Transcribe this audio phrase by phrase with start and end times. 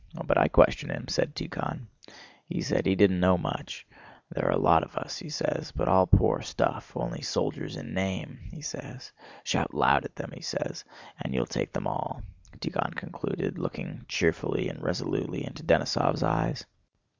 [0.25, 1.81] "But I questioned him," said Tíkhon.
[2.47, 3.85] "He said he didn't know much.
[4.31, 8.39] 'There are a lot of us,' he says, 'but all poor stuff—only soldiers in name,'
[8.51, 9.11] he says.
[9.43, 10.85] 'Shout loud at them,' he says,
[11.21, 12.23] 'and you'll take them all,'"
[12.57, 16.65] Tíkhon concluded, looking cheerfully and resolutely into Denísov's eyes.